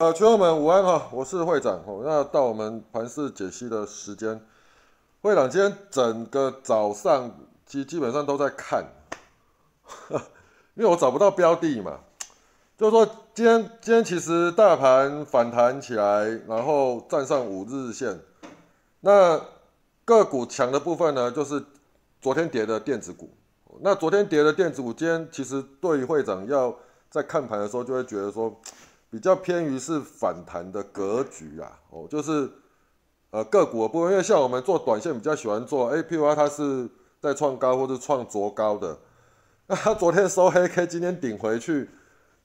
[0.00, 2.00] 呃，群友们午安哈，我是会长哦。
[2.02, 4.40] 那到我们盘市解析的时间，
[5.20, 7.30] 会长今天整个早上
[7.66, 8.82] 基基本上都在看，
[10.72, 12.00] 因为我找不到标的嘛。
[12.78, 18.18] 就是说，今天今天其实大盘反弹起来，然后站上五日线，
[19.00, 19.38] 那
[20.06, 21.62] 个股强的部分呢，就是
[22.22, 23.28] 昨天跌的电子股。
[23.82, 26.74] 那昨天跌的电子股，今天其实对于会长要
[27.10, 28.58] 在看盘的时候，就会觉得说。
[29.10, 32.48] 比较偏于是反弹的格局啊，哦，就是
[33.30, 36.88] 呃个股的部分，因为像我们做短线比较喜欢做，哎，譬如说它是
[37.20, 38.96] 在创高或者创卓高的，
[39.66, 41.90] 那它昨天收黑 K，今天顶回去，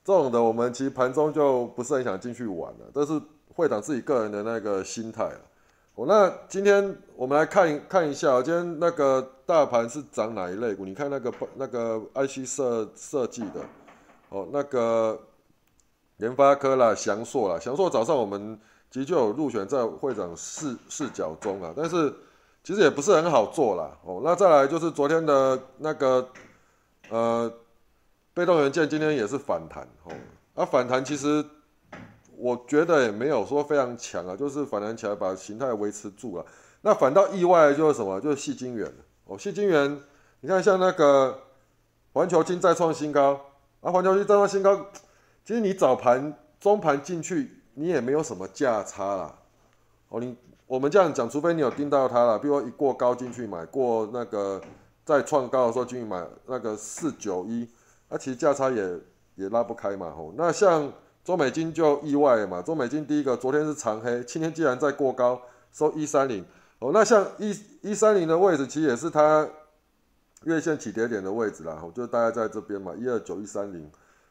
[0.04, 3.22] 这种的我们其实盘中就不是很想进去玩了，这是
[3.54, 5.38] 会长自己个人的那个心态啊。
[5.94, 10.84] 哦，那今天我们来看看一下，今天那个大盘是涨哪一类股？
[10.84, 13.62] 你看那个那个 IC 设设计的，
[14.30, 15.20] 哦，那个。
[16.18, 22.13] 联发科啦，翔硕啦，翔硕早上我们其实就有入选在会长视视角中啊，但是
[22.63, 23.91] 其实也不是很好做啦。
[24.04, 24.21] 哦。
[24.24, 26.30] 那再来就是昨天的那个
[27.10, 27.52] 呃
[28.34, 30.13] 被动元件，今天也是反弹哦。
[30.54, 31.43] 啊，反弹其实
[32.38, 36.46] 我觉得也没有说非常强啊，就是反弹起来把形态维持住了。
[36.82, 38.21] 那反倒意外就是什么？
[38.21, 38.90] 就是细晶圆
[39.26, 39.99] 哦，细晶圆，
[40.40, 41.38] 你看像那个
[42.13, 43.41] 环球金再创新高
[43.82, 44.86] 啊，环球金再创新高。
[45.46, 49.32] 其实你早盘、中盘进去，你也没有什么价差啦。
[50.10, 54.60] 哦，你我们这样讲，除非你有盯到它了，比如说一过高进去买，过那个
[55.05, 57.70] 在创高的时候进去买那个四九一，
[58.10, 58.99] 那其实价差也
[59.35, 60.12] 也拉不开嘛。
[60.18, 60.91] 吼，那像
[61.24, 62.59] 中美金就意外嘛。
[62.63, 65.40] 中美金第一个昨天是长黑，今天既然在过高
[65.72, 66.44] 收一三零，
[66.80, 69.47] 哦，那像一一三零的位置其实也是它
[70.46, 71.78] 月线起跌点的位置啦。
[71.80, 73.88] 吼，就大概在这边嘛，一二九一三零。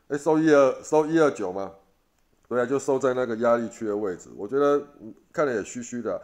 [0.08, 1.72] 哎，收一二收一二九吗？
[2.46, 4.28] 对啊，就收在那个压力区的位置。
[4.36, 4.80] 我觉得
[5.32, 6.20] 看着也虚虚的。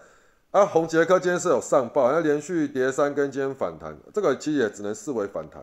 [0.51, 5.63] 啊，红杰科今天是有上报，那连续跌三根，今天反弹，这个其实也只能视为反弹。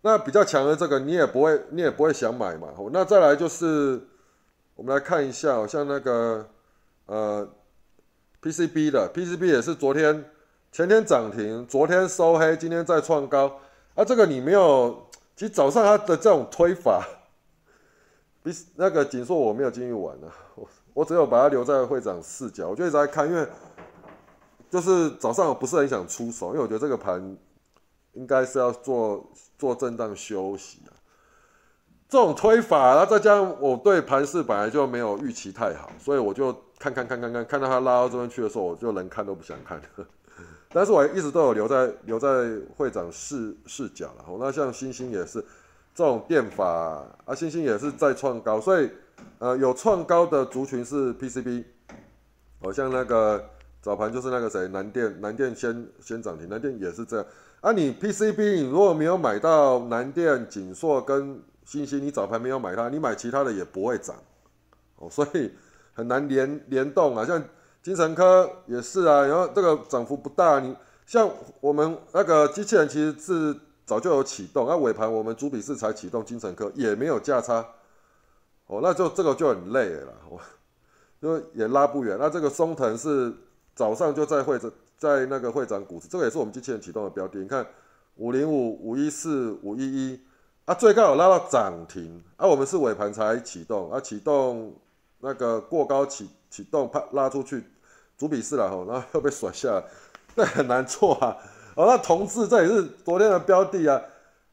[0.00, 2.68] 那比较强的这个，你也不会，你也不会想买嘛。
[2.90, 4.00] 那再来就是，
[4.74, 6.48] 我们来看一下，像那个
[7.06, 7.48] 呃
[8.40, 10.24] PCB 的 PCB 也是昨天
[10.72, 13.60] 前天涨停，昨天收黑，今天再创高。
[13.94, 17.06] 啊，这个你没有，其实早上它的这种推法。
[18.42, 20.26] 比那个锦硕我没有进去玩呢，
[20.56, 23.46] 我 我只有把它留在会长视角，我就一直在看，因为
[24.68, 27.36] 就是早上我不是很想出手，因为我觉得这个盘
[28.14, 30.90] 应该是要做做震荡休息啊。
[32.08, 39.80] 这种推法，然后再加上我对盘势本来就没有预期太好，所以我就看看看看看，看到它拉到这边去的时候，我就连看都不想看。
[40.74, 42.28] 但是我一直都有留在留在
[42.76, 44.24] 会长视视角了。
[44.38, 45.44] 那像星星也是。
[45.94, 48.90] 这种电法啊，星星也是在创高，所以
[49.38, 51.64] 呃有创高的族群是 PCB，
[52.62, 53.44] 好像那个
[53.82, 57.26] 早盘就是那个谁南电，南电先先涨停，南电也是这样
[57.60, 57.72] 啊。
[57.72, 64.16] 你 PCB 你如果没有买到南电、锦硕跟星星，你早盘没有买它，你买其他的也不会涨
[64.96, 65.52] 哦，所以
[65.92, 67.26] 很难联联动啊。
[67.26, 67.42] 像
[67.82, 71.28] 精神科也是啊，然后这个涨幅不大，你像
[71.60, 73.54] 我们那个机器人其实是。
[73.92, 77.62] 早就有启动，那尾盘我们主笔式才启动，精神科也没有价差，
[78.66, 80.40] 哦，那就这个就很累了，我
[81.20, 82.16] 因为也拉不远。
[82.18, 83.30] 那这个松藤是
[83.74, 87.38] 早上就在会长在那个会长股市，这个也是我们机器人启动的标的。
[87.38, 87.66] 你看
[88.16, 90.18] 五零五五一四五一一
[90.64, 94.74] 啊，最高有拉到涨停，啊，我们是尾盘才启动，啊，启动
[95.20, 97.62] 那个过高启启动，啪拉出去
[98.16, 99.84] 主笔式了，吼，然后又被甩下，
[100.34, 101.36] 那很难做啊。
[101.74, 104.00] 哦，那同志这也是昨天的标的啊，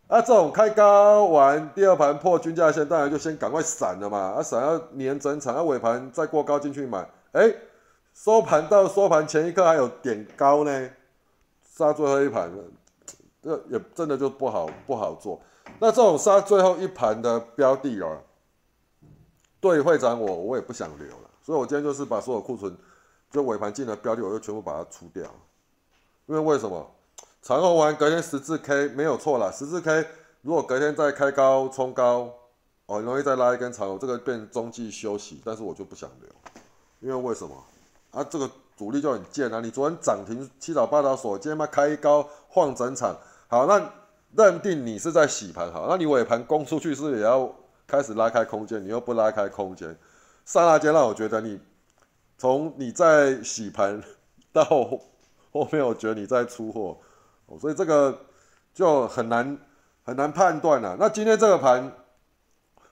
[0.08, 7.54] 啊，这种开高完第二盘破均价线，当然就先赶快闪了嘛，啊，闪要连整场，啊，尾盘再过高进去买，哎，
[8.14, 10.90] 收盘到收盘前一刻还有点高呢，
[11.62, 12.50] 杀最后一盘，
[13.44, 15.42] 这也真的就不好不好做。
[15.80, 18.18] 那这种杀最后一盘的标的哦，
[19.60, 22.74] 对会长我我也不想留了，所以我今天就是把所有库存
[23.30, 25.24] 就尾盘进的标的，我就全部把它出掉，
[26.28, 26.90] 因为为什么？
[27.42, 30.06] 长虹完隔天十字 K 没有错了，十字 K
[30.42, 32.32] 如果隔天再开高冲高，
[32.86, 36.30] 哦，很容易再拉一根长虹，这个变中继休息，但是我就不想留，
[37.00, 37.56] 因为为什么？
[38.12, 39.62] 啊，这个主力就很贱啊！
[39.62, 43.16] 你昨天涨停七早八早锁，今天嘛开高晃整场，
[43.48, 43.94] 好，那
[44.36, 47.50] 认定你是在洗盘，好，那你尾盘攻出去是不是也要
[47.88, 48.84] 开始拉开空间？
[48.84, 49.98] 你又不拉开空间，
[50.44, 51.60] 刹那间让我觉得你
[52.38, 54.04] 从你在洗盘
[54.52, 56.98] 到后面，我觉得你在出货。
[57.58, 58.20] 所以这个
[58.74, 59.58] 就很难
[60.04, 60.98] 很难判断了。
[61.00, 61.92] 那今天这个盘，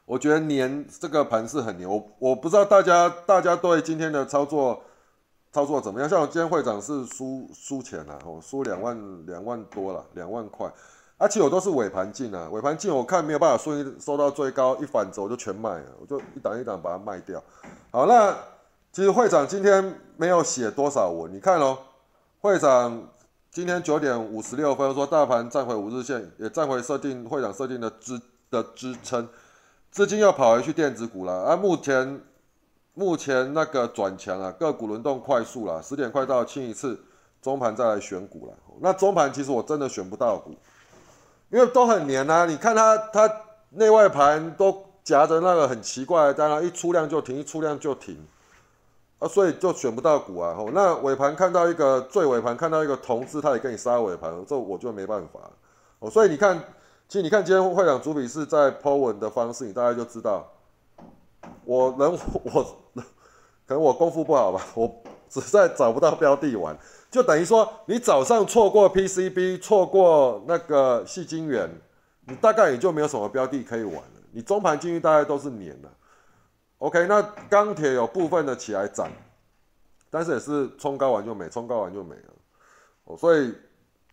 [0.06, 4.82] 我觉得年这个盘是很牛，我不知道大家大家对今天的操作
[5.52, 6.08] 操作怎么样？
[6.10, 10.72] 像我今天会长是输输钱了，哦，输两万两万多了，两万块，
[11.18, 17.42] 而且我都是尾盘进啊，尾盘进我看没有办法顺利收到最高，一反走我就全卖了，我就一档一档把它卖掉。
[17.92, 18.36] 好，那
[18.92, 21.78] 其实会长今天没有写多少文，你看喽，
[22.42, 23.08] 会长
[23.52, 28.22] 今天九点五十六分说大盘站回五日线，也站回设定会长设定的支
[28.52, 29.28] 的支撑。
[29.90, 31.56] 资金又跑回去电子股了啊！
[31.56, 32.22] 目前
[32.94, 37.00] 目前那个转强啊，个股轮动快速了，十点快到清一次，
[37.42, 38.54] 中盘再来选股了。
[38.80, 40.56] 那中盘其实我真的选不到股，
[41.50, 42.46] 因为都很黏啊。
[42.46, 43.32] 你看它它
[43.72, 48.24] 内外盘都夹着那个很奇怪的，当然一出量就停，一出量就停
[49.20, 50.54] 啊，所以就选不到股啊。
[50.54, 55.40] 吼那尾盘看到一个最尾盘看到一个同志，他也跟你杀尾盘，这我就没办法
[56.00, 56.10] 哦。
[56.10, 56.62] 所以你看。
[57.10, 60.46] 其实你看今天会长主笔是在 Po 文的方式，你大概就知道，
[61.64, 62.12] 我能
[62.44, 62.64] 我
[63.66, 64.94] 可能我功夫不好吧， 我
[65.30, 66.78] 实在找不到标的玩，
[67.10, 71.70] 就等于说你早上错过 PCB，错过那个细晶圆，
[72.26, 74.12] 你大概也就没有什么标的可以玩了。
[74.34, 75.90] 你中盘进去大概都是年了。
[76.80, 79.10] OK，那钢铁有部分的起来涨，
[80.10, 82.34] 但是也是冲高完就没，冲高完就没了。
[83.06, 83.54] 哦，所以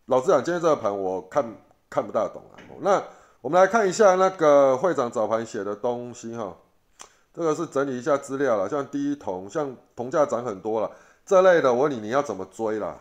[0.07, 1.45] 老实讲，今天这个盘我看。
[1.91, 2.59] 看不大懂啊。
[2.81, 3.01] 那
[3.41, 6.53] 我们来看一下那个会长早盘写的东西哈，
[7.33, 10.91] 这个是整理一下资料了，像第一铜，像铜价涨很多了
[11.25, 12.99] 这类的，我问你你要怎么追啦？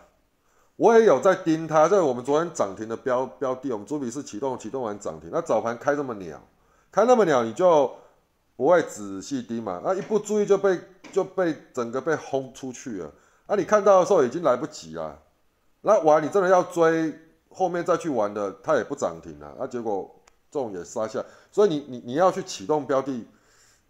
[0.75, 6.39] 我也有在盯它，这我们昨天涨停的标标的，我们主笔是启动启动完涨停，那早盘开这么鸟，
[6.91, 7.91] 开那么鸟你就
[8.55, 10.79] 不会仔细盯嘛，那一不注意就被
[11.11, 13.11] 就被整个被轰出去了，
[13.47, 15.19] 啊你看到的时候已经来不及了，
[15.81, 17.13] 那玩你真的要追。
[17.55, 20.09] 后面再去玩的，它也不涨停啊，那结果
[20.49, 23.27] 这种也杀下，所以你你你要去启动标的，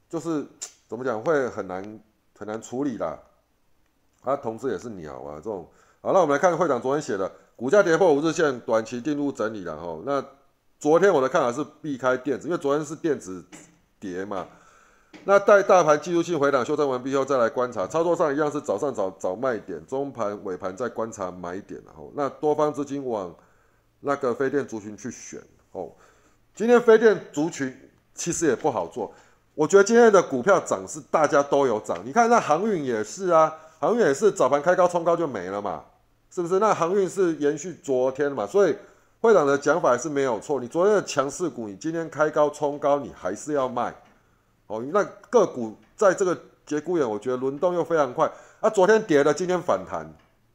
[0.10, 0.46] 就是
[0.86, 2.02] 怎么讲会很难
[2.38, 3.18] 很难处理啦。
[4.22, 5.66] 啊，同时也是鸟啊，这种。
[6.02, 9.98] 好，那我们来看会长昨天写的，股价跌破五日线，短期进入整理了哈。
[10.06, 10.22] 那
[10.78, 13.46] 昨天我的看法是避开电子，因为昨天是电子
[14.12, 14.46] 跌嘛。
[15.24, 23.34] 那待大盘技术性回档修正完毕后再来观察，操作上一样是早上找找卖点，中盘尾盘再观察买点然后那多方资金往。
[24.06, 25.40] 那个飞电族群去选
[25.72, 25.90] 哦，
[26.54, 27.74] 今天飞电族群
[28.14, 29.10] 其实也不好做，
[29.56, 35.86] 我觉得今天的股票涨是大家都有涨，你看那航运也是啊，航运也是早盘开高冲高就没了嘛，
[36.30, 36.60] 是不是？
[36.60, 38.76] 那航运是延续昨天嘛，所以
[39.24, 43.96] 会长的讲法是没有错，你昨天的强势股，你今天开高冲高你还是要卖
[44.68, 48.30] 哦，那个股在这个节骨眼，我觉得轮动又非常快，
[48.60, 50.06] 啊，昨天跌了，今天反弹，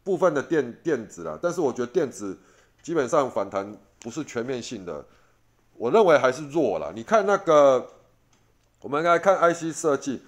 [0.05, 2.39] 部分的电电子啦，但是我觉得电子。
[2.81, 5.05] 基本上反弹不是全面性的，
[5.75, 6.93] 我认为还是弱了。
[6.95, 7.87] 你看那个，
[8.81, 10.23] 我们来看 IC 设计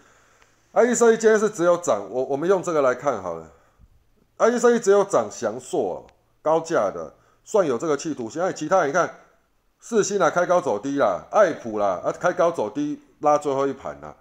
[0.73, 3.51] ，IC 设计今天是只有涨，我我们用这个来看好了。
[4.39, 6.07] IC 设计只有涨翔硕
[6.43, 7.15] 高价的，
[7.45, 8.41] 算有这个企图心。
[8.43, 9.13] 哎，其他你看，
[9.79, 14.15] 四星啦开高走低啦，爱普啦啊开高走低拉最后一盘啦，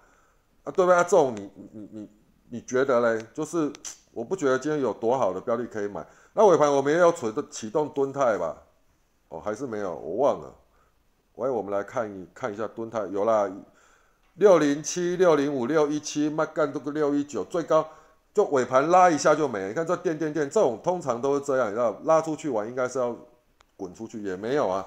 [0.64, 0.94] 啊对不对？
[0.94, 2.10] 啊这种你你你
[2.50, 3.24] 你觉得嘞？
[3.32, 3.72] 就是
[4.12, 6.06] 我不觉得今天有多好的标的可以买。
[6.32, 8.56] 那尾盘我们也有启动启动蹲态吧？
[9.28, 10.54] 哦，还是没有，我忘了。
[11.36, 13.50] 喂，我们来看一看一下蹲态，有啦，
[14.34, 17.88] 六零七、六零五、六一七，麦干这个六一九，最高
[18.32, 19.68] 就尾盘拉一下就没了。
[19.68, 23.16] 你看这垫垫垫，这种通常都是这样，你知道，拉出去玩应该是要
[23.76, 24.86] 滚出去，也没有啊。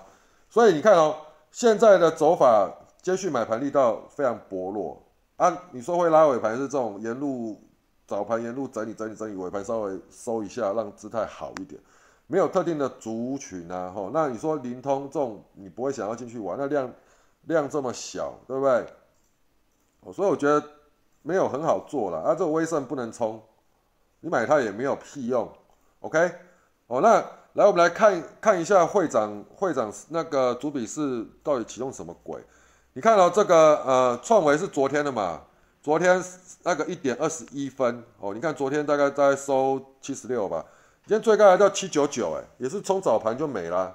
[0.50, 1.16] 所以你看哦，
[1.52, 2.72] 现在的走法，
[3.02, 5.02] 接续买盘力道非常薄弱
[5.38, 5.64] 啊。
[5.72, 7.62] 你说会拉尾盘是这种沿路。
[8.06, 11.82] 早盘沿路整理整理整理，尾盘稍微收一下，让姿态好一点。
[12.28, 16.92] 没有特定的族群啊，吼，那你说灵通这种，你不会想要进去玩，那量
[17.44, 20.14] 量这么小，对不对？
[20.14, 20.62] 所以我觉得
[21.24, 22.36] 没有很好做了啊。
[22.36, 23.42] 这个威盛不能冲，
[24.20, 25.52] 你买它也没有屁用。
[26.02, 26.32] OK，
[26.86, 27.16] 哦，那
[27.54, 32.40] 来我们来看看一下会长会长那个主笔是到底启动什么鬼？
[32.94, 35.42] 你看到这个呃创维是昨天的嘛？
[35.82, 36.24] 昨天
[36.64, 40.64] 那个一点二十一分哦，你看昨天大概在收七十六吧，
[41.06, 43.94] 今天最高来到七九九，哎，也是冲早盘就没了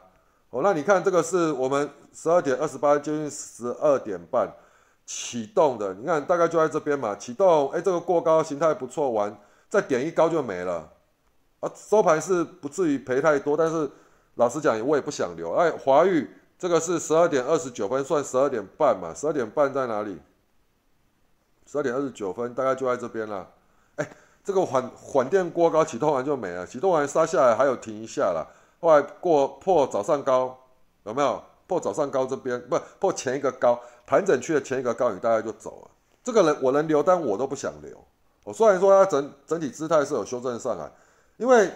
[0.50, 0.60] 哦。
[0.62, 4.52] 那你看这个是我们十二点二十八，接近十二点半
[5.08, 9.34] 启动的，你看大概就在这边嘛，启动，哎，这个过高形态不错，完
[9.70, 10.86] 再点一高就没了
[11.60, 11.72] 啊。
[11.74, 13.90] 收盘是不至于赔太多，但是
[14.34, 15.54] 老实讲，我也不想留。
[15.54, 20.20] 哎，华玉这个是十二点二十九分，算十二点半嘛，十二点半在哪里？
[21.64, 23.48] 十二点二十九分，大概就在这边了。
[23.96, 24.06] 哎，
[24.44, 26.66] 这个缓缓电过高，启动完就没了。
[26.66, 28.46] 启动完杀下来，还有停一下了。
[28.78, 30.58] 后来过破早上高，
[31.04, 31.42] 有没有？
[31.68, 35.90] 破早上高这边，不破前一个高，盘整区的前一个高，你大概就走了。
[36.24, 37.96] 这个人我能留但，我都不想留。
[38.44, 40.90] 我虽然说它整整体姿态是有修正上来，
[41.36, 41.70] 因为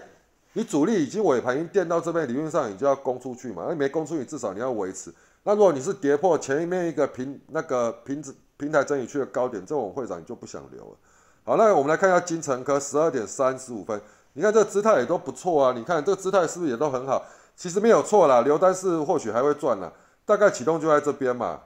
[0.54, 3.66] 你主力已经尾盘已经垫到这边，理论上你就要攻出去嘛。
[3.68, 5.12] 那没攻出去，至少你要维持。
[5.44, 10.96] 那如果你是跌破前面一个平那个平子平台整理区的高点，这种会长你就不想留了。
[11.44, 14.00] 好，那我们来看一下金城科十二点三十五分，
[14.32, 15.72] 你看这姿态也都不错啊。
[15.76, 17.22] 你看这姿态是不是也都很好？
[17.62, 19.92] 其实没有错啦，留单是或许还会赚啦，
[20.24, 21.60] 大概启动就在这边嘛，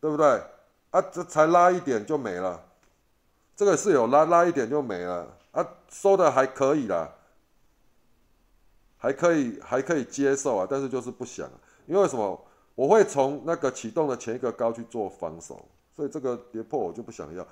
[0.00, 0.26] 对不对？
[0.92, 2.58] 啊，这才拉一点就没了，
[3.54, 7.06] 这个是有拉拉一点就没了啊，收的还可以啦，
[8.96, 11.46] 还可以还可以接受啊，但是就是不想，
[11.84, 12.42] 因为什么？
[12.74, 17.46] 我会从那个启动的前一个高去做防守，所以这个跌破我就不想要。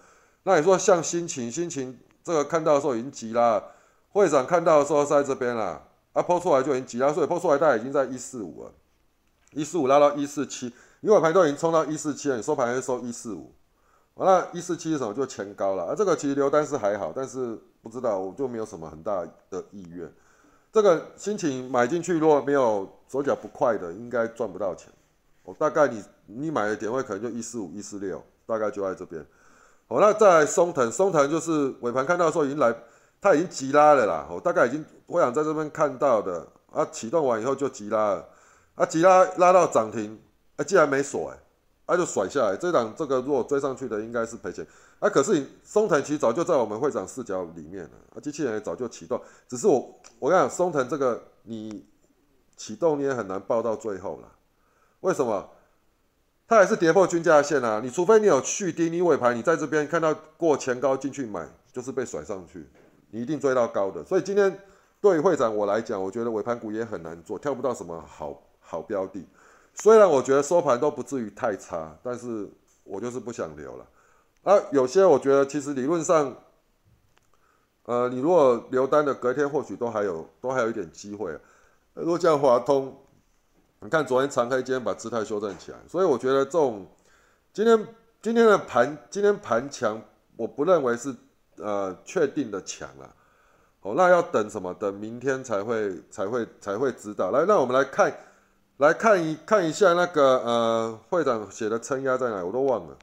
[0.44, 3.62] 那你说像心情，心情这个看到的时候已经急了，
[4.08, 8.72] 会长看到的时候在这边了，啊抛出来就已经急了，所以抛出来大概已经在一四五了，
[9.52, 13.52] 一四五拉到一四七，你尾盘都已经冲到一四七了，你收盘就收一四五，
[14.14, 15.14] 完了，一四七是什么？
[15.14, 20.12] 就前高了，啊这个其实留单是还好，但是不知道我就没有什么很大的意愿。
[20.72, 24.88] 这个心情买进去如果没有手脚不快的，应该赚不到钱。
[25.42, 29.24] 我大概你你买的点位可能就一四五一四六，大概就在这边。
[29.88, 32.72] 好，那再来松藤，松藤就是尾盘看到的时候已经来，
[33.20, 34.26] 它已经急拉了啦。
[34.30, 38.28] 我大概已经我想在这边看到的啊，启动完以后就急拉了，
[38.74, 40.20] 啊急拉拉到涨停，
[40.56, 41.38] 啊既然没锁哎，
[41.86, 42.56] 啊就甩下来。
[42.56, 44.66] 这档这个如果追上去的应该是赔钱，
[44.98, 51.86] 啊可是你松藤其实早就在我们会长视角里面了，啊机器人也早就启动，只是我我跟你讲松藤这个你
[52.56, 54.28] 启动你也很难报到最后了。
[55.00, 55.48] 为什么？
[56.46, 57.80] 它还是跌破均价线啊！
[57.80, 62.68] 你除非你有续低，你尾盘你在这边看到过前高进去买，就是被甩上去，
[63.10, 64.04] 你一定追到高的。
[64.04, 64.58] 所以今天
[65.00, 69.26] 对会长我来讲，我觉得尾盘股也很难做，挑不到什么好好标的。
[69.74, 72.48] 虽然我觉得收盘都不至于太差，但是
[72.84, 73.86] 我就是不想留了。
[74.42, 76.34] 啊，有些我觉得其实理论上，
[77.84, 81.38] 呃，你如果留单的隔天或许都还有都还有一点机会。
[81.94, 82.96] 如果像华通。
[83.82, 86.86] 你看，昨天长黑，今天把姿态修正起来，所以我觉得这种
[87.50, 87.86] 今天
[88.20, 89.98] 今天的盘，今天盘强，
[90.36, 91.16] 我不认为是
[91.62, 93.14] 呃确定的强了。
[93.82, 94.74] 哦，那要等什么？
[94.74, 97.30] 等明天才会才会才会知道。
[97.30, 98.12] 来，那我们来看
[98.78, 102.96] 来看一看一下那个呃会长写的撑压在哪，我都忘了。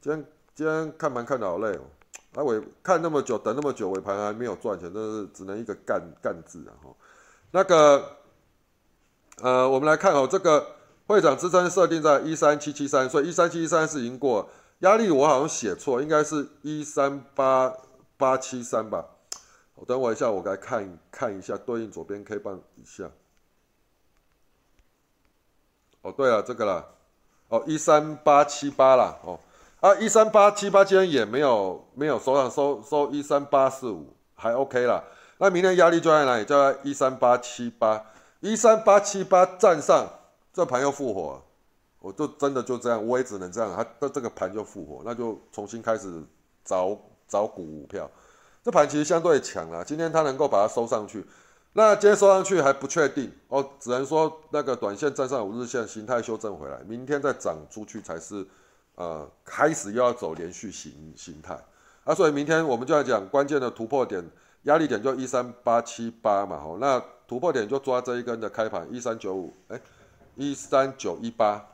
[0.00, 1.82] 今天今天看盘看的好累哦，
[2.34, 6.72] 啊尾看那么久，等那么久，尾盘还没有赚钱，真是只能一个干干字啊！
[6.82, 6.90] 哈，
[7.50, 8.16] 那个。
[9.40, 10.64] 呃，我们来看哦，这个
[11.06, 14.48] 会长支撑设定在一三七七三，所以一三七七三是已经过
[14.82, 17.72] 压力，我好像写错，应该是一三八
[18.16, 19.04] 八七三吧。
[19.76, 23.10] 我等我一下，我来看看一下对应左边 K 棒一下。
[26.02, 26.84] 哦，对了，这个啦，
[27.48, 29.38] 哦一三八七八啦，哦
[29.80, 35.04] 啊一三八七八今天也没有没有收上收收一三八四五，还 OK 啦。
[35.38, 36.44] 那明天压力就在哪里？
[36.44, 38.04] 就在一三八七八。
[38.40, 40.08] 一三八七八站上，
[40.52, 41.40] 这盘又复活，
[42.02, 46.22] 我就真的就这样，我也只能这样，它的这个盘就复活，那就重新开始
[46.64, 48.10] 找找股票。
[48.62, 51.24] 这盘其实相对强了，今天它能够把它收上去，
[51.72, 58.46] 那今天收上去还不确定哦，只能说那个短线站上五日线，形态修正回来，明天再涨出去才是，
[58.96, 61.58] 呃，开始又要走连续形形态。
[62.04, 64.28] 啊，所以明天我们就要讲关键的突破点。
[64.64, 69.80] 压力点就一三八七八嘛，吼，那突破点就抓这一根的开盘一三九五，哎，
[70.36, 71.66] 一三九一八，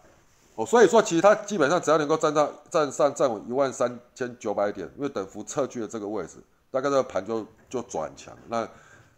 [0.58, 6.38] 哦，所以说其实它基本上只要能够站上站上站稳一万三千九百点，因为等幅测距的这个位置，
[6.68, 8.36] 大概这个盘就就转强。
[8.48, 8.68] 那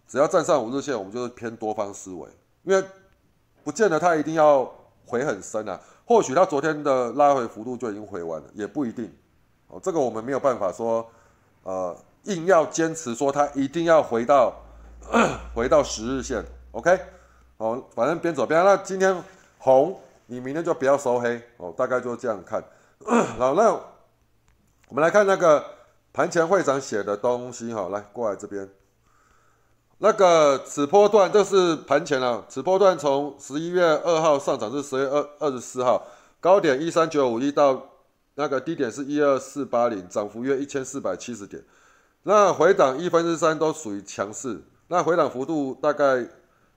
[0.06, 2.28] 只要站上五日线，我们就是偏多方思维，
[2.64, 2.84] 因为
[3.64, 4.70] 不见得它一定要
[5.06, 9.10] 回很深啊，或许它昨天的拉回幅度就已经回完了，也不一定。
[9.68, 11.10] 哦，这个我们没有办法说，
[11.62, 11.96] 呃。
[12.24, 14.54] 硬要坚持说它一定要回到
[15.56, 17.00] 回到十日线，OK，
[17.56, 19.16] 哦，反正边走边那今天
[19.56, 19.98] 红，
[20.30, 22.62] 你明天就不要收黑哦，大概就这样看。
[23.36, 23.72] 好，那
[24.86, 25.64] 我们来看那个
[26.12, 28.68] 盘前会长写的东西哈，来过来这边，
[29.98, 36.06] 那个此波段这是盘前了，此波段从十一月二号上涨至十月二二十四号，
[36.40, 37.90] 高点一三九五一到
[38.36, 41.60] 那个低点是一二四八零，涨幅约一千四百七十点。
[42.22, 46.24] 那回档一分之三都属于强势，那回档幅度大概，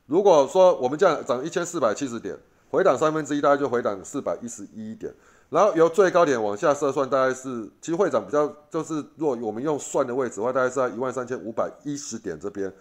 [0.08, 2.36] 如果说我们这样涨一千四百七十点，
[2.74, 5.14] 回档三分之一大概就回档四百一十一点，
[5.52, 12.74] 然后由最高点往下测算，大概是其实会长比较就是若我们用算的位置的话，大概是在一万三千五百一十点这边。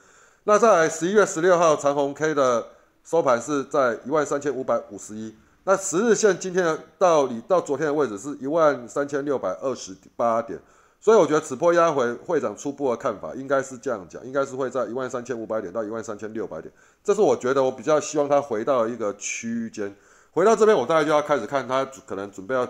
[0.45, 2.67] 那在十一月十六号长虹 K 的
[3.05, 10.59] 收盘是在一万三千五百五十一，那十日线今天的到你到昨天的位置是一万三千六百二十八点，
[11.03, 19.93] 所以我觉得此波压回会长初步的看法应该是这样讲，应该是会在一万三千五百点到一万三千六百点，这是我觉得我比较希望它回到一个区间，
[20.31, 22.65] 回到这边我大概就要开始看它可能准备要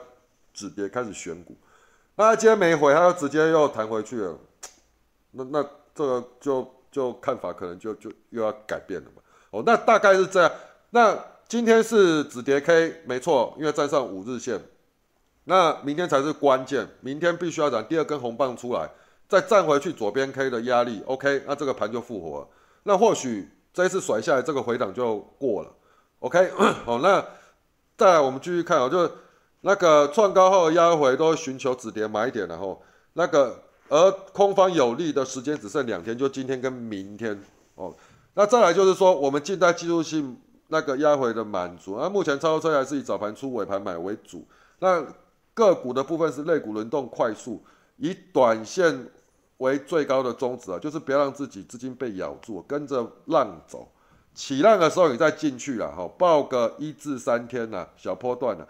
[0.54, 1.54] 止跌开始选股，
[2.16, 4.38] 那今天没回，它又直接又弹回去了，
[5.32, 5.62] 那那
[5.94, 9.20] 这个就就看法可能就就又要改变了嘛，
[9.50, 10.50] 哦，那大概是这样，
[10.90, 11.18] 那。
[11.48, 14.58] 今天是止跌 K，没错，因为站上五日线，
[15.44, 18.88] 那明天才是关键，明天必须要涨第二根红棒出来，
[19.28, 22.48] 再站回去左边 K 的压力，OK，那这个盘就复活了，
[22.84, 25.70] 那或许这一次甩下来这个回档就过了
[26.20, 26.50] ，OK，
[26.84, 27.24] 好， 那
[27.96, 29.10] 再来我们继续看哦，就
[29.62, 32.82] 那个创高后压回都寻求止跌买点，然后
[33.14, 37.42] 那个而空方有利的时间只剩两天，就今天跟明天
[37.74, 37.94] 哦，
[38.34, 40.40] 那再来就是说我们近代技术性。
[40.68, 44.42] 那个压回的满足，那目前操作车还是以早盘出尾盘买为主。
[44.78, 45.04] 那
[45.54, 47.62] 个股的部分是类股轮动快速，
[47.96, 49.06] 以短线
[49.58, 53.88] 为最高的宗旨啊，就是不要让自己资金被咬住，跟着浪走。
[54.34, 58.66] 起浪的时候你再进去了，哈，报个一至三天呐，小波段呐，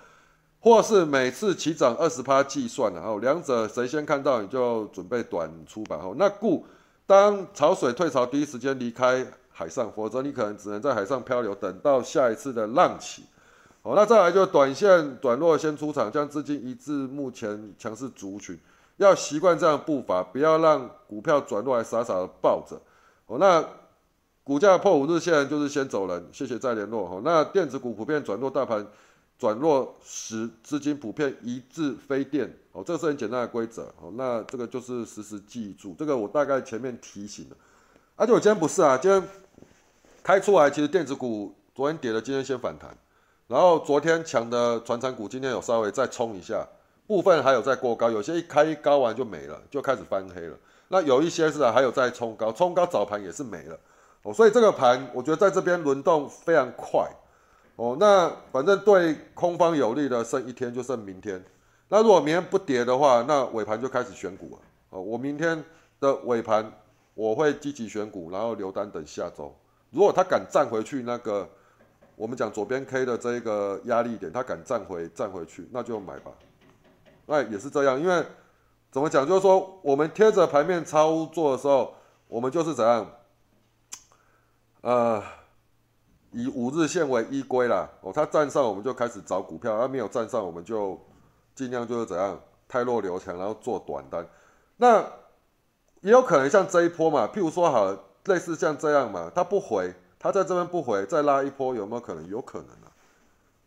[0.60, 6.12] 或是每次起涨二十趴计算然后，两者谁先看到你就准备短出吧，哈。
[6.16, 6.66] 那故
[7.06, 9.26] 当潮水退潮，第一时间离开。
[9.54, 13.22] 海上，否则你可能只能在海上漂流，等到下一次的浪起。
[13.82, 18.58] 好，那再来就短线短弱先出场，将资金移至目前强势族群，
[18.96, 22.80] 要习惯这样步伐，不要让股票转弱还傻傻的抱着。
[23.26, 23.64] 哦，那
[24.44, 27.08] 股价破五日线就是先走人，谢谢再联络。
[27.08, 28.86] 哦，那电子股普遍转弱，大盘
[29.38, 32.56] 转弱时资金普遍移至非电。
[32.72, 33.82] 哦，这是很简单的规则。
[34.00, 37.56] 哦，那这个就是时时记住，这个我大概前面提醒了。
[38.14, 39.22] 而且我今天不是啊，今天。
[40.24, 42.96] 开出来，其实电子股昨天跌了，今天先反弹，
[43.52, 46.67] 然后昨天抢的传产股今天有稍微再冲一下，
[47.06, 50.56] 部分还有在过高，有些一开一高完就没了，就开始翻黑了。
[50.88, 53.78] 那有一些是还有在冲高，冲高早盘也是没了
[54.23, 57.06] 哦，所以这个盘我觉得在这边轮动非常快
[57.76, 57.95] 哦。
[58.00, 61.45] 那反正对空方有利的剩一天就剩明天，
[61.91, 65.02] 那如果明天不跌的话，那尾盘就开始选股了哦。
[65.02, 65.62] 我明天
[66.00, 66.73] 的尾盘
[67.12, 69.54] 我会积极选股，然后留单等下周。
[69.91, 71.47] 如果他敢站回去，那个
[72.23, 76.30] 我们讲左边 K 的这一个压力点，他敢站回站回去，那就买吧。
[77.26, 78.25] 那也是这样，因为
[78.93, 81.93] 怎么讲，就是说我们贴着盘面操作的时候，
[82.28, 83.04] 我们就是怎样，
[84.82, 85.21] 呃，
[86.30, 87.91] 以五日线为依归啦。
[88.02, 90.97] 哦，他站上我们就开始找股票，他没有站上我们就
[91.56, 94.25] 尽量就是怎样，太弱留强，然后做短单。
[94.76, 95.00] 那
[96.02, 97.93] 也有可能像这一波嘛，譬如说好。
[98.26, 102.25] 类似像这样嘛，它不回，它在这边不回，再拉一波有没有可能？
[102.28, 102.87] 有可能啊，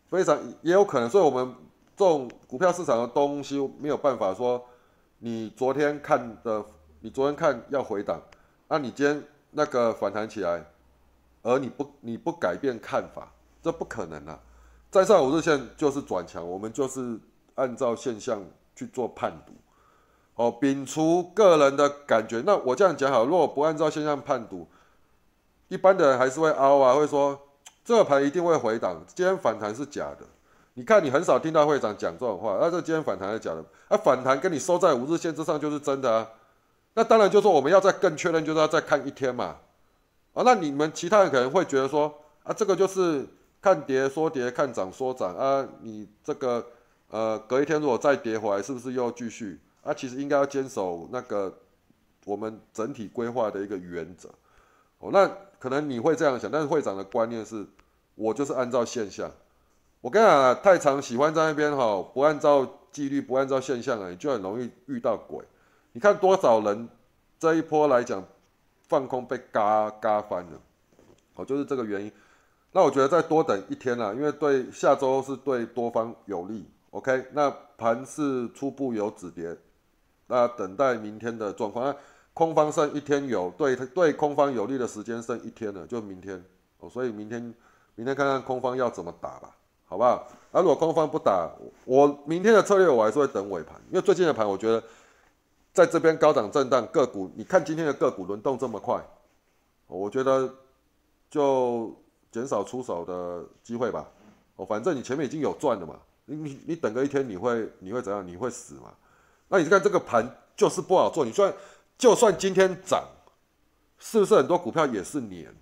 [0.08, 1.06] 非常也有可能。
[1.06, 1.54] 所以，我们
[1.94, 4.64] 这种股票市场的东西没有办法说，
[5.18, 6.64] 你昨天看的，
[7.00, 8.18] 你昨天看要回档，
[8.68, 10.64] 那你今天那个反弹起来，
[11.42, 13.30] 而你不你不改变看法，
[13.62, 14.40] 这不可能啊。
[14.90, 17.20] 再上五日线就是转强，我们就是
[17.56, 18.42] 按照现象
[18.74, 19.52] 去做判读。
[20.36, 24.66] 哦，摒除个人的感觉，那我这样讲好，如果不按照现象判读，
[25.68, 27.38] 一般的人还是会凹啊，会说
[27.84, 30.26] 这个盘一定会回档，今天反弹是假的。
[30.74, 36.28] 你看，你很少听到会长讲这种话，那这今天反弹是假的，啊，反弹跟你收在五日线之上就是真的啊。
[36.94, 39.56] 那当然就是说我们要再更确认，就是要再看一天嘛。
[40.34, 43.26] 啊，那你们其他人可能会觉得说，啊，这个就是
[43.60, 46.64] 看跌说跌，看涨说涨啊，你这个
[47.08, 49.58] 呃隔一天如果再跌回来，是不是又继续？
[49.82, 51.52] 啊其实应该要坚守那个
[52.24, 54.28] 我们整体规划的一个原则，
[54.98, 57.66] 哦，那可能你会这样想，但是会长的观念是，
[58.14, 59.30] 我就是按照现象。
[60.00, 65.44] 我跟你讲啊，太常喜欢在那边哈，不按照纪律，不按照现象啊，你就很容易遇到鬼。
[65.92, 66.88] 你看多少人
[67.38, 68.22] 这一波来讲
[68.88, 70.60] 放空被嘎嘎翻了，
[71.34, 72.12] 哦，就是这个原因。
[72.72, 76.68] 那我觉得再多等一天啦，因为对下周是对多方有利。
[76.90, 79.56] OK，那盘是初步有止跌。
[80.28, 81.94] 那等待明天的状况，
[82.36, 86.44] 空方剩一天有对对空方有利的时间剩一天了，就明天
[86.80, 87.40] 哦，所以明天
[87.94, 90.28] 明天看看空方要怎么打吧，好不好？
[90.52, 91.50] 那如果空方不打，
[91.86, 94.84] 我明天的策略我还是会等尾盘，因为最近的盘我觉得
[95.72, 99.02] 在这边高档震荡，个股你看今天的个股轮动这么快，
[99.86, 100.54] 我觉得
[101.30, 101.96] 就
[102.30, 104.06] 减少出手的机会吧，
[104.56, 105.96] 哦，反正你前面已经有赚了嘛，
[106.26, 108.26] 你你你等个一天你会你会怎样？
[108.28, 108.92] 你会死嘛？
[109.48, 111.50] 那你看这个盘就是不好做，你算
[111.98, 113.04] 就算今天涨，
[113.98, 115.54] 是不是很多股票也是年？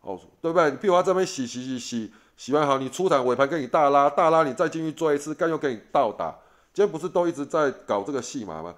[0.00, 0.70] 哦，对不对？
[0.70, 6.38] 你比如说这边洗洗洗洗洗完好，你出场尾盘给你大拉，大拉你再进去做一次，干又给你倒打。
[6.72, 8.74] 今天不是都一直在搞这个戏码吗？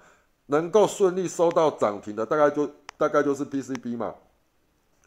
[0.47, 4.13] 能够顺利收到涨停的，大概就大概就是 PCB 嘛。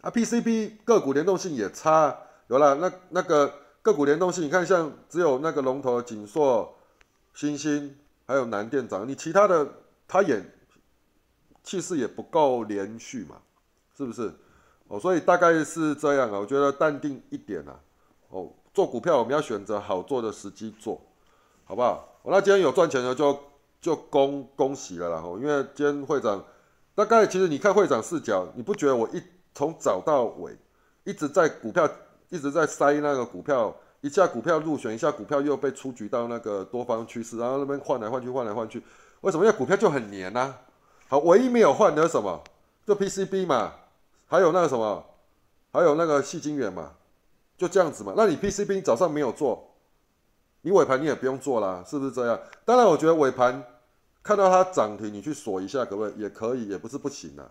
[0.00, 6.74] 啊，PCB 个股联动性也差，有了那那个个股联动性，你看像只有那个龙头锦硕、
[7.34, 7.94] 星星
[8.26, 9.68] 还有南电涨，你其他的
[10.08, 10.42] 它也
[11.66, 13.36] 气势也不够连续嘛，
[13.94, 14.32] 是不是？
[14.88, 17.74] 哦，所以大概是这样啊，我觉得淡定一点啊。
[18.30, 21.00] 哦，做股票我们要选择好做的时机做，
[21.64, 22.08] 好不好？
[22.22, 23.36] 我那今天有赚钱的就
[23.80, 25.22] 就恭恭喜了啦。
[25.24, 26.44] 哦，因为今天会长
[26.94, 29.20] 大概其实你看会长视角，你不觉得我一
[29.52, 30.56] 从早到尾
[31.02, 31.88] 一直在股票
[32.28, 38.80] 一直在塞那个股票，一下股票入选，一下股票又被出局到那个多方趋势，然后那边换来换去换来换去，
[39.22, 39.44] 为什么？
[39.44, 40.54] 因为股票就很黏呐。
[41.08, 42.42] 好，唯一没有换的什么？
[42.86, 43.72] 就 PCB 嘛，
[44.26, 45.04] 还有那个什么，
[45.72, 46.92] 还有那个细晶圆嘛。
[47.56, 49.70] 就这样子嘛，那你 PCB 早上没有做，
[50.60, 52.38] 你尾盘你也不用做啦，是不是这样？
[52.66, 53.64] 当然，我觉得尾盘
[54.22, 56.20] 看到它涨停，你去锁一下，可不可以？
[56.20, 57.48] 也可以，也不是不行啊。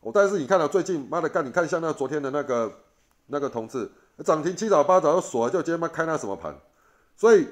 [0.00, 2.72] 我但是你看到最近，妈的干，你看像那昨天的那个
[3.26, 3.90] 那个同志
[4.24, 6.56] 涨停七早八早就锁，就今天妈开那什么盘？
[7.14, 7.46] 所以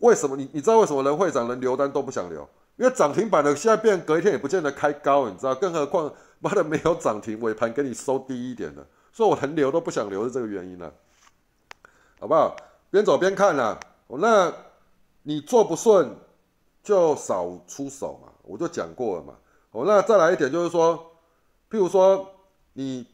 [0.00, 2.48] 为什么你你知道为什么人会长人留单都不想留？
[2.76, 5.54] 因为涨停板的现在变隔一天也不见得开高，你知道？
[5.54, 8.84] 更何况妈的没有涨停，尾盘给你收低一点的。
[9.12, 10.92] 所以我很留都不想留是这个原因了，
[12.18, 12.56] 好不好？
[12.90, 13.78] 边走边看啦。
[14.08, 14.52] 我那
[15.22, 16.16] 你做不顺
[16.82, 19.34] 就少出手嘛，我就讲过了嘛。
[19.70, 21.12] 我那再来一点就是说，
[21.70, 22.28] 譬如说
[22.72, 23.06] 你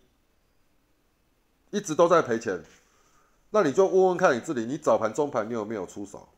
[1.71, 2.63] 一直都在赔钱，
[3.51, 6.29] 那你就问问看你自己，你早盘中盘你有没有出手？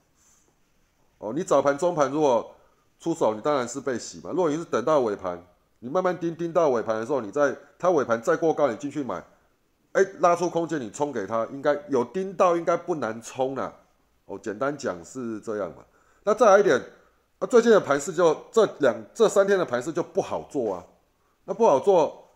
[1.18, 2.54] 哦，你早盘中盘如果
[3.02, 4.30] 出手，你当然是被洗嘛。
[4.30, 5.44] 如果你是等到尾盘，
[5.80, 9.22] 你慢慢盯盯到尾盘的时候，你再它尾盘再过高，你进去买。
[9.90, 13.74] 哎，拉出空间你冲给他，应该有盯到，应该不难冲啦。
[14.26, 15.78] 哦，简单讲是这样嘛。
[16.22, 16.80] 那再来一点，
[17.40, 20.86] 啊，最近的盘势就这两这三天的盘势就不好做啊。
[21.44, 22.28] 那不好做，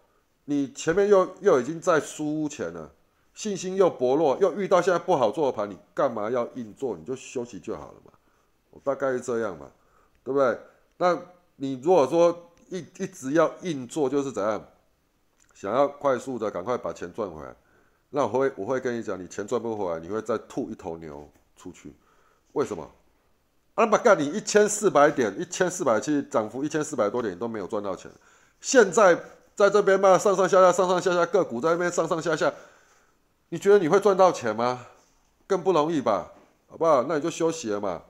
[0.47, 2.91] 你前面又又已经在输钱了，
[3.33, 6.97] 信心又薄弱，又遇到现在不好做的盘，你干嘛要硬做？
[6.97, 8.11] 你就休息就好了嘛。
[8.71, 9.71] 我大概是这样嘛，
[10.27, 10.59] 对不对？
[10.97, 11.17] 那
[11.55, 14.61] 你如果说一一直要硬做，就是怎样？
[15.55, 17.55] 想要快速的赶快把钱赚回来，
[18.11, 21.95] 那我会我会跟你讲，你钱赚不回来，你会再吐一头牛出去。
[22.55, 22.91] 为什么？
[23.77, 28.11] 阿巴干，你一千四百点，一千四百七涨幅一千四百多点，你都没有赚到钱。
[28.61, 29.15] 现在
[29.55, 32.53] 在这边嘛，上上下下，上上下下，个股在那边上上下下，
[33.51, 34.87] 你觉得你会赚到钱吗？
[35.47, 36.33] 更不容易吧，
[36.69, 37.05] 好不好？
[37.05, 38.03] 那你就休息了嘛，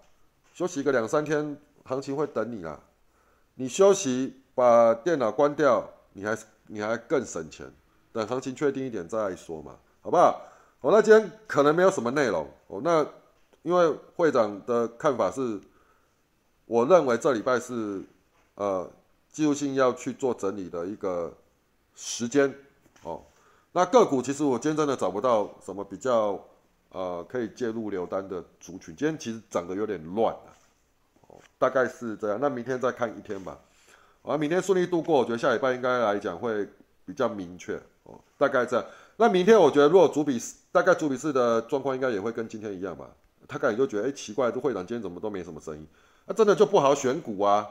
[0.54, 2.80] 休息个两三天，行情会等你啦。
[3.54, 6.36] 你休息，把电脑关掉，你还。
[6.68, 7.64] 你还更省钱，
[8.10, 10.42] 等行情确定一点再说嘛，好不好？
[10.80, 12.80] 好，那今天可能没有什么内容哦。
[12.82, 13.06] 那
[13.62, 15.60] 因为会长的看法是，
[16.64, 18.02] 我认为这礼拜是
[18.56, 18.90] 呃
[19.30, 21.32] 技术性要去做整理的一个
[21.94, 22.52] 时间
[23.04, 23.22] 哦。
[23.70, 26.44] 那个股其实我今天真的找不到什么比较
[26.88, 30.55] 呃可以介入留单的族群，今天其实涨得有点乱了，
[31.58, 32.38] 大概是这样。
[32.40, 33.58] 那明天再看一天吧。
[34.22, 36.68] 啊，明天顺利度过，我觉得下礼拜应该来讲会
[37.04, 38.84] 比较明确哦，大概这样。
[39.16, 40.36] 那明天我觉得，如果主笔
[40.72, 43.08] 大概主笔式的状况应该也会跟今天一样吧。
[43.46, 45.86] 他可能就觉得，哎，奇怪，这会长今天怎么都没什么声音？
[46.26, 47.64] 那真的就不好选股啊？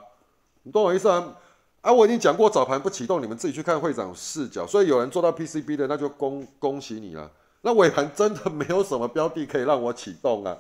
[0.64, 1.36] 你懂我意思啊？
[1.82, 4.66] 啊，我已经讲过早盘不启动，你们自己去看会长视角。
[4.66, 7.30] 所以有人做到 PCB 的，那就恭恭喜你了。
[7.62, 10.58] 那尾盘真的没有什么标的可以让我启动啊。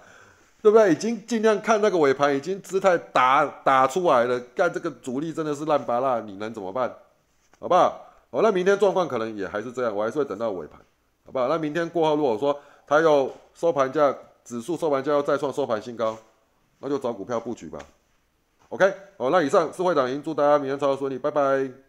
[0.61, 0.91] 对不对？
[0.91, 4.39] 已经尽量看那个尾盘，已经姿态打打出来了。
[4.55, 6.91] 干这个主力真的是烂巴拉，你能怎么办？
[7.59, 8.01] 好不好？
[8.31, 10.79] 好，那明天状况可能也还是这样，我还是会等到尾盘，
[11.25, 11.47] 好不好？
[11.47, 14.13] 那明天过后，如果说它又收盘价，
[14.43, 16.17] 指数收盘价要再创收盘新高，
[16.79, 17.79] 那就找股票布局吧。
[18.69, 21.84] OK，好，那以上是会长，已经祝大家明天操作顺利，拜拜。